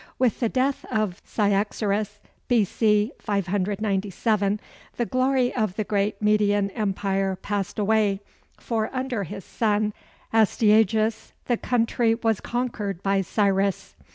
With 0.17 0.39
the 0.39 0.49
death 0.49 0.83
of 0.91 1.21
Cyaxares, 1.23 2.17
B.C. 2.47 3.11
597, 3.19 4.59
the 4.97 5.05
glory 5.05 5.53
of 5.53 5.75
the 5.75 5.83
great 5.83 6.19
Median 6.19 6.71
Empire 6.71 7.35
passed 7.35 7.77
away, 7.77 8.21
for 8.59 8.89
under 8.95 9.25
his 9.25 9.45
son, 9.45 9.93
Astyages, 10.33 11.33
the 11.45 11.57
country 11.57 12.15
was 12.15 12.41
conquered 12.41 13.03
by 13.03 13.21
Cyrus. 13.21 13.95